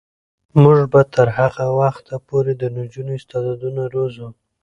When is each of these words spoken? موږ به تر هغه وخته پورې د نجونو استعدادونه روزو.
موږ 0.61 0.79
به 0.91 1.01
تر 1.13 1.27
هغه 1.37 1.65
وخته 1.79 2.15
پورې 2.27 2.51
د 2.61 2.63
نجونو 2.77 3.11
استعدادونه 3.19 3.83
روزو. 3.93 4.27